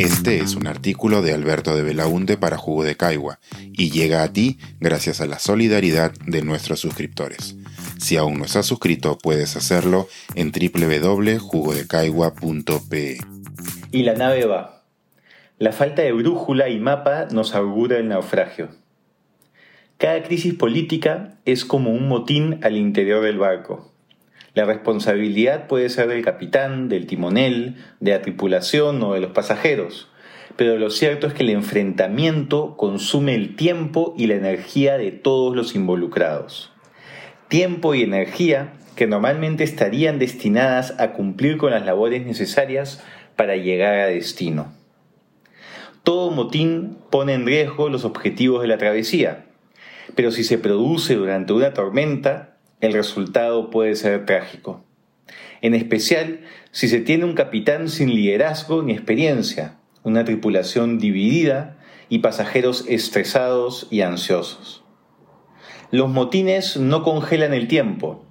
Este 0.00 0.38
es 0.38 0.56
un 0.56 0.66
artículo 0.66 1.20
de 1.20 1.34
Alberto 1.34 1.76
de 1.76 1.82
Belaunte 1.82 2.38
para 2.38 2.56
Jugo 2.56 2.84
de 2.84 2.96
Caigua 2.96 3.38
y 3.70 3.90
llega 3.90 4.22
a 4.22 4.32
ti 4.32 4.56
gracias 4.80 5.20
a 5.20 5.26
la 5.26 5.38
solidaridad 5.38 6.12
de 6.24 6.40
nuestros 6.40 6.80
suscriptores. 6.80 7.54
Si 7.98 8.16
aún 8.16 8.38
no 8.38 8.46
estás 8.46 8.64
suscrito, 8.64 9.18
puedes 9.18 9.56
hacerlo 9.56 10.08
en 10.36 10.52
www.jugodecaigua.pe. 10.52 13.18
Y 13.92 14.02
la 14.04 14.14
nave 14.14 14.46
va. 14.46 14.84
La 15.58 15.72
falta 15.72 16.00
de 16.00 16.12
brújula 16.12 16.70
y 16.70 16.80
mapa 16.80 17.26
nos 17.30 17.54
augura 17.54 17.98
el 17.98 18.08
naufragio. 18.08 18.70
Cada 19.98 20.22
crisis 20.22 20.54
política 20.54 21.34
es 21.44 21.66
como 21.66 21.90
un 21.90 22.08
motín 22.08 22.58
al 22.62 22.78
interior 22.78 23.22
del 23.22 23.36
barco. 23.36 23.89
La 24.54 24.64
responsabilidad 24.64 25.68
puede 25.68 25.88
ser 25.88 26.08
del 26.08 26.24
capitán, 26.24 26.88
del 26.88 27.06
timonel, 27.06 27.76
de 28.00 28.12
la 28.12 28.22
tripulación 28.22 29.02
o 29.02 29.14
de 29.14 29.20
los 29.20 29.30
pasajeros, 29.30 30.08
pero 30.56 30.76
lo 30.76 30.90
cierto 30.90 31.26
es 31.26 31.34
que 31.34 31.44
el 31.44 31.50
enfrentamiento 31.50 32.76
consume 32.76 33.34
el 33.34 33.54
tiempo 33.54 34.14
y 34.18 34.26
la 34.26 34.34
energía 34.34 34.98
de 34.98 35.12
todos 35.12 35.54
los 35.54 35.74
involucrados. 35.74 36.72
Tiempo 37.48 37.94
y 37.94 38.02
energía 38.02 38.74
que 38.96 39.06
normalmente 39.06 39.64
estarían 39.64 40.18
destinadas 40.18 40.98
a 40.98 41.12
cumplir 41.12 41.56
con 41.56 41.70
las 41.70 41.86
labores 41.86 42.26
necesarias 42.26 43.02
para 43.36 43.56
llegar 43.56 43.94
a 43.94 44.06
destino. 44.06 44.72
Todo 46.02 46.30
motín 46.30 46.98
pone 47.10 47.34
en 47.34 47.46
riesgo 47.46 47.88
los 47.88 48.04
objetivos 48.04 48.62
de 48.62 48.68
la 48.68 48.78
travesía, 48.78 49.46
pero 50.14 50.30
si 50.32 50.44
se 50.44 50.58
produce 50.58 51.14
durante 51.14 51.52
una 51.52 51.72
tormenta, 51.72 52.49
el 52.80 52.92
resultado 52.92 53.70
puede 53.70 53.94
ser 53.94 54.26
trágico. 54.26 54.84
En 55.60 55.74
especial 55.74 56.40
si 56.72 56.88
se 56.88 57.00
tiene 57.00 57.24
un 57.24 57.34
capitán 57.34 57.88
sin 57.88 58.14
liderazgo 58.14 58.82
ni 58.82 58.92
experiencia, 58.92 59.76
una 60.02 60.24
tripulación 60.24 60.98
dividida 60.98 61.76
y 62.08 62.20
pasajeros 62.20 62.84
estresados 62.88 63.86
y 63.90 64.00
ansiosos. 64.00 64.82
Los 65.90 66.08
motines 66.08 66.76
no 66.76 67.02
congelan 67.02 67.52
el 67.52 67.68
tiempo, 67.68 68.24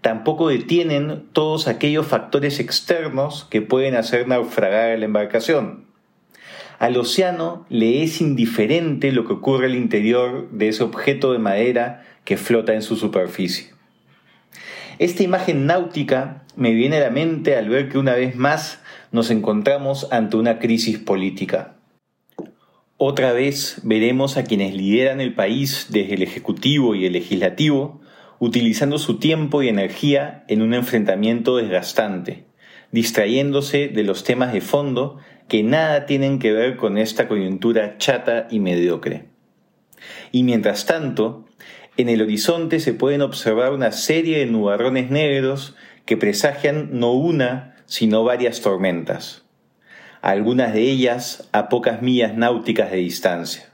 tampoco 0.00 0.48
detienen 0.48 1.26
todos 1.32 1.68
aquellos 1.68 2.06
factores 2.06 2.58
externos 2.58 3.46
que 3.50 3.62
pueden 3.62 3.94
hacer 3.94 4.26
naufragar 4.26 4.98
la 4.98 5.04
embarcación. 5.04 5.84
Al 6.78 6.96
océano 6.96 7.66
le 7.68 8.02
es 8.02 8.20
indiferente 8.20 9.12
lo 9.12 9.26
que 9.26 9.34
ocurre 9.34 9.66
al 9.66 9.76
interior 9.76 10.50
de 10.50 10.68
ese 10.68 10.82
objeto 10.82 11.32
de 11.32 11.38
madera 11.38 12.04
que 12.24 12.36
flota 12.36 12.74
en 12.74 12.82
su 12.82 12.96
superficie. 12.96 13.75
Esta 14.98 15.22
imagen 15.22 15.66
náutica 15.66 16.44
me 16.56 16.72
viene 16.72 16.96
a 16.96 17.00
la 17.00 17.10
mente 17.10 17.56
al 17.56 17.68
ver 17.68 17.88
que 17.88 17.98
una 17.98 18.14
vez 18.14 18.36
más 18.36 18.80
nos 19.12 19.30
encontramos 19.30 20.08
ante 20.10 20.36
una 20.36 20.58
crisis 20.58 20.98
política. 20.98 21.74
Otra 22.98 23.32
vez 23.32 23.80
veremos 23.82 24.36
a 24.36 24.44
quienes 24.44 24.74
lideran 24.74 25.20
el 25.20 25.34
país 25.34 25.88
desde 25.90 26.14
el 26.14 26.22
Ejecutivo 26.22 26.94
y 26.94 27.04
el 27.04 27.12
Legislativo 27.12 28.00
utilizando 28.38 28.98
su 28.98 29.18
tiempo 29.18 29.62
y 29.62 29.68
energía 29.68 30.44
en 30.48 30.62
un 30.62 30.74
enfrentamiento 30.74 31.56
desgastante, 31.56 32.44
distrayéndose 32.92 33.88
de 33.88 34.02
los 34.02 34.24
temas 34.24 34.52
de 34.52 34.60
fondo 34.60 35.18
que 35.48 35.62
nada 35.62 36.06
tienen 36.06 36.38
que 36.38 36.52
ver 36.52 36.76
con 36.76 36.98
esta 36.98 37.28
coyuntura 37.28 37.98
chata 37.98 38.48
y 38.50 38.60
mediocre. 38.60 39.26
Y 40.32 40.42
mientras 40.42 40.86
tanto, 40.86 41.45
en 41.96 42.08
el 42.08 42.22
horizonte 42.22 42.80
se 42.80 42.92
pueden 42.92 43.22
observar 43.22 43.72
una 43.72 43.92
serie 43.92 44.38
de 44.38 44.46
nubarrones 44.46 45.10
negros 45.10 45.74
que 46.04 46.16
presagian 46.16 46.90
no 46.98 47.12
una, 47.12 47.76
sino 47.86 48.22
varias 48.22 48.60
tormentas, 48.60 49.44
algunas 50.20 50.74
de 50.74 50.82
ellas 50.82 51.48
a 51.52 51.68
pocas 51.68 52.02
millas 52.02 52.36
náuticas 52.36 52.90
de 52.90 52.98
distancia. 52.98 53.70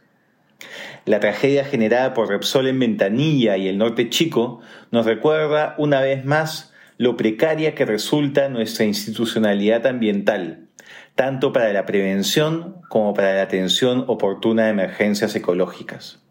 La 1.05 1.18
tragedia 1.18 1.64
generada 1.64 2.14
por 2.14 2.28
Repsol 2.28 2.68
en 2.68 2.78
Ventanilla 2.78 3.56
y 3.56 3.66
el 3.66 3.78
Norte 3.78 4.08
Chico 4.08 4.61
nos 4.92 5.05
recuerda 5.05 5.74
una 5.78 6.00
vez 6.00 6.24
más 6.24 6.72
lo 6.98 7.16
precaria 7.16 7.74
que 7.74 7.84
resulta 7.84 8.48
nuestra 8.48 8.84
institucionalidad 8.84 9.84
ambiental, 9.86 10.68
tanto 11.16 11.52
para 11.52 11.72
la 11.72 11.86
prevención 11.86 12.77
como 12.88 13.14
para 13.14 13.34
la 13.34 13.42
atención 13.42 14.05
oportuna 14.06 14.64
de 14.64 14.70
emergencias 14.70 15.34
ecológicas. 15.34 16.21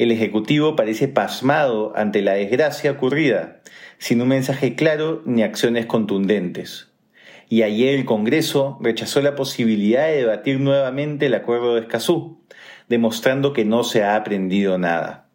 El 0.00 0.12
Ejecutivo 0.12 0.76
parece 0.76 1.08
pasmado 1.08 1.92
ante 1.94 2.22
la 2.22 2.32
desgracia 2.32 2.92
ocurrida, 2.92 3.60
sin 3.98 4.22
un 4.22 4.28
mensaje 4.28 4.74
claro 4.74 5.20
ni 5.26 5.42
acciones 5.42 5.84
contundentes. 5.84 6.88
Y 7.50 7.64
ayer 7.64 7.96
el 7.96 8.06
Congreso 8.06 8.78
rechazó 8.80 9.20
la 9.20 9.34
posibilidad 9.34 10.06
de 10.06 10.16
debatir 10.16 10.58
nuevamente 10.58 11.26
el 11.26 11.34
acuerdo 11.34 11.74
de 11.74 11.82
Escazú, 11.82 12.42
demostrando 12.88 13.52
que 13.52 13.66
no 13.66 13.84
se 13.84 14.02
ha 14.02 14.16
aprendido 14.16 14.78
nada. 14.78 15.28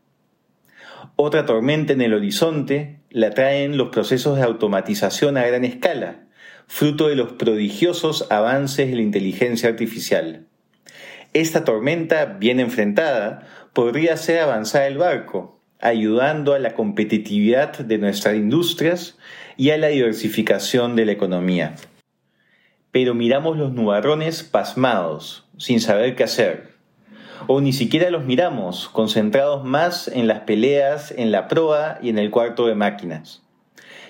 Otra 1.15 1.45
tormenta 1.45 1.93
en 1.93 2.01
el 2.01 2.15
horizonte 2.15 3.01
la 3.11 3.29
traen 3.35 3.77
los 3.77 3.89
procesos 3.89 4.35
de 4.35 4.45
automatización 4.45 5.37
a 5.37 5.45
gran 5.45 5.63
escala, 5.63 6.21
fruto 6.65 7.07
de 7.07 7.15
los 7.15 7.33
prodigiosos 7.33 8.31
avances 8.31 8.89
de 8.89 8.95
la 8.95 9.03
inteligencia 9.03 9.69
artificial. 9.69 10.47
Esta 11.33 11.65
tormenta, 11.65 12.25
bien 12.25 12.61
enfrentada, 12.61 13.45
podría 13.75 14.13
hacer 14.13 14.39
avanzar 14.39 14.83
el 14.83 14.97
barco, 14.97 15.59
ayudando 15.81 16.53
a 16.53 16.59
la 16.59 16.73
competitividad 16.75 17.77
de 17.77 17.97
nuestras 17.97 18.35
industrias 18.35 19.17
y 19.57 19.71
a 19.71 19.77
la 19.77 19.87
diversificación 19.87 20.95
de 20.95 21.05
la 21.05 21.11
economía. 21.11 21.75
Pero 22.91 23.13
miramos 23.13 23.57
los 23.57 23.73
nubarrones 23.73 24.43
pasmados, 24.43 25.45
sin 25.57 25.81
saber 25.81 26.15
qué 26.15 26.23
hacer. 26.23 26.69
O 27.47 27.59
ni 27.59 27.73
siquiera 27.73 28.09
los 28.11 28.23
miramos, 28.23 28.87
concentrados 28.87 29.65
más 29.65 30.07
en 30.07 30.27
las 30.27 30.39
peleas, 30.41 31.11
en 31.11 31.33
la 31.33 31.49
proa 31.49 31.99
y 32.01 32.07
en 32.07 32.17
el 32.17 32.31
cuarto 32.31 32.67
de 32.67 32.75
máquinas. 32.75 33.43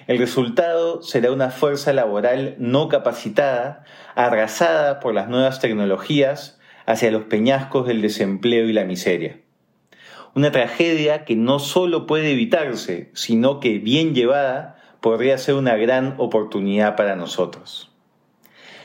El 0.06 0.20
resultado 0.20 1.02
será 1.02 1.32
una 1.32 1.50
fuerza 1.50 1.92
laboral 1.92 2.54
no 2.60 2.88
capacitada, 2.88 3.84
arrasada 4.14 5.00
por 5.00 5.16
las 5.16 5.28
nuevas 5.28 5.60
tecnologías 5.60 6.60
hacia 6.86 7.10
los 7.10 7.24
peñascos 7.24 7.88
del 7.88 8.04
desempleo 8.04 8.70
y 8.70 8.74
la 8.74 8.86
miseria. 8.86 9.40
Una 10.36 10.52
tragedia 10.52 11.26
que 11.26 11.36
no 11.36 11.58
solo 11.58 12.06
puede 12.06 12.32
evitarse, 12.32 13.10
sino 13.14 13.60
que, 13.60 13.80
bien 13.80 14.14
llevada, 14.14 14.76
podría 15.02 15.38
ser 15.40 15.56
una 15.56 15.76
gran 15.76 16.14
oportunidad 16.20 16.96
para 16.96 17.16
nosotros. 17.16 17.92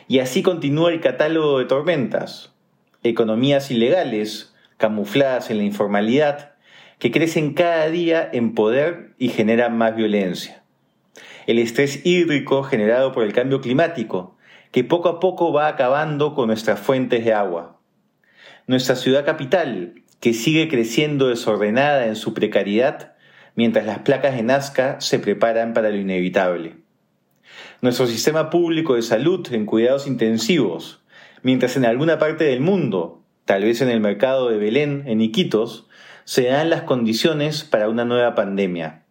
Y 0.09 0.21
así 0.21 0.43
continúa 0.43 0.91
el 0.91 1.01
catálogo 1.01 1.59
de 1.59 1.67
tormentas, 1.67 2.55
economías 3.03 3.71
ilegales, 3.71 4.55
camufladas 4.79 5.51
en 5.51 5.59
la 5.59 5.65
informalidad, 5.65 6.55
que 6.99 7.11
crecen 7.11 7.53
cada 7.53 7.89
día 7.91 8.27
en 8.33 8.55
poder 8.55 9.15
y 9.19 9.29
generan 9.29 9.77
más 9.77 9.95
violencia 9.95 10.61
el 11.51 11.59
estrés 11.59 12.05
hídrico 12.05 12.63
generado 12.63 13.13
por 13.13 13.25
el 13.25 13.33
cambio 13.33 13.61
climático, 13.61 14.37
que 14.71 14.85
poco 14.85 15.09
a 15.09 15.19
poco 15.21 15.53
va 15.53 15.67
acabando 15.67 16.35
con 16.35 16.47
nuestras 16.47 16.79
fuentes 16.79 17.25
de 17.25 17.35
agua. 17.35 17.81
Nuestra 18.69 18.95
ciudad 18.95 19.25
capital, 19.25 19.95
que 20.21 20.35
sigue 20.35 20.69
creciendo 20.69 21.29
desordenada 21.29 22.07
en 22.07 22.17
su 22.17 22.35
precariedad, 22.35 23.15
mientras 23.55 23.87
las 23.87 24.01
placas 24.01 24.37
de 24.37 24.43
Nazca 24.43 25.01
se 25.01 25.19
preparan 25.19 25.73
para 25.75 25.91
lo 25.91 25.97
inevitable. 25.97 26.77
Nuestro 27.81 28.07
sistema 28.07 28.51
público 28.51 28.95
de 28.95 29.03
salud 29.03 29.47
en 29.53 29.67
cuidados 29.67 30.07
intensivos, 30.07 31.03
mientras 31.43 31.77
en 31.77 31.85
alguna 31.85 32.19
parte 32.19 32.45
del 32.45 32.61
mundo, 32.61 33.23
tal 33.45 33.65
vez 33.65 33.81
en 33.81 33.89
el 33.89 34.01
mercado 34.01 34.51
de 34.51 34.59
Belén, 34.59 35.05
en 35.07 35.21
Iquitos, 35.21 35.89
se 36.25 36.45
dan 36.45 36.71
las 36.71 36.83
condiciones 36.83 37.65
para 37.65 37.89
una 37.89 38.05
nueva 38.05 38.35
pandemia 38.35 39.05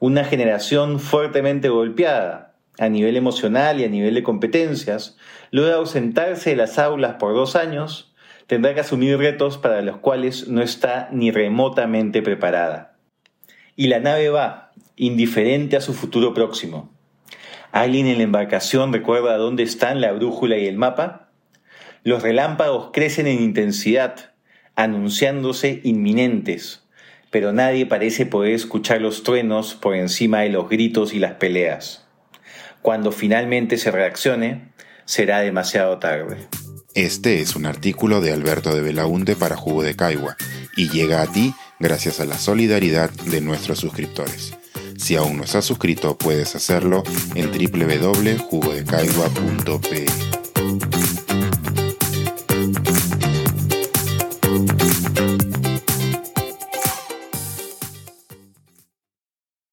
una 0.00 0.24
generación 0.24 1.00
fuertemente 1.00 1.68
golpeada 1.68 2.54
a 2.78 2.88
nivel 2.88 3.16
emocional 3.16 3.80
y 3.80 3.84
a 3.84 3.88
nivel 3.88 4.14
de 4.14 4.22
competencias, 4.22 5.16
luego 5.50 5.68
de 5.68 5.74
ausentarse 5.74 6.50
de 6.50 6.56
las 6.56 6.78
aulas 6.78 7.16
por 7.18 7.34
dos 7.34 7.56
años, 7.56 8.14
tendrá 8.48 8.74
que 8.74 8.80
asumir 8.80 9.18
retos 9.18 9.58
para 9.58 9.82
los 9.82 9.98
cuales 9.98 10.48
no 10.48 10.62
está 10.62 11.08
ni 11.12 11.30
remotamente 11.30 12.22
preparada. 12.22 12.96
Y 13.76 13.86
la 13.86 14.00
nave 14.00 14.30
va, 14.30 14.72
indiferente 14.96 15.76
a 15.76 15.80
su 15.80 15.94
futuro 15.94 16.34
próximo. 16.34 16.92
¿Alguien 17.70 18.06
en 18.06 18.16
la 18.16 18.24
embarcación 18.24 18.92
recuerda 18.92 19.36
dónde 19.36 19.62
están 19.62 20.00
la 20.00 20.12
brújula 20.12 20.56
y 20.56 20.66
el 20.66 20.76
mapa? 20.76 21.28
Los 22.02 22.22
relámpagos 22.22 22.90
crecen 22.92 23.26
en 23.26 23.42
intensidad, 23.42 24.32
anunciándose 24.74 25.82
inminentes, 25.84 26.88
pero 27.30 27.52
nadie 27.52 27.84
parece 27.84 28.24
poder 28.24 28.54
escuchar 28.54 29.02
los 29.02 29.24
truenos 29.24 29.74
por 29.74 29.94
encima 29.94 30.40
de 30.40 30.48
los 30.48 30.70
gritos 30.70 31.12
y 31.12 31.18
las 31.18 31.34
peleas. 31.34 32.08
Cuando 32.80 33.12
finalmente 33.12 33.76
se 33.76 33.90
reaccione, 33.90 34.72
será 35.04 35.40
demasiado 35.40 35.98
tarde. 35.98 36.48
Este 36.98 37.40
es 37.40 37.54
un 37.54 37.64
artículo 37.64 38.20
de 38.20 38.32
Alberto 38.32 38.74
de 38.74 38.82
Belaunte 38.82 39.36
para 39.36 39.56
Jugo 39.56 39.84
de 39.84 39.94
Caigua 39.94 40.36
y 40.76 40.88
llega 40.88 41.22
a 41.22 41.28
ti 41.28 41.54
gracias 41.78 42.18
a 42.18 42.24
la 42.24 42.36
solidaridad 42.36 43.08
de 43.08 43.40
nuestros 43.40 43.78
suscriptores. 43.78 44.52
Si 44.96 45.14
aún 45.14 45.36
no 45.36 45.44
estás 45.44 45.64
suscrito, 45.64 46.18
puedes 46.18 46.56
hacerlo 46.56 47.04
en 47.36 47.52
www.jugodecaigua.pe. 47.52 50.27